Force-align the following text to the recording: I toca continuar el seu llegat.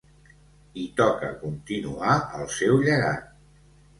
I 0.83 0.85
toca 1.01 1.27
continuar 1.41 2.15
el 2.39 2.49
seu 2.57 2.81
llegat. 2.87 3.29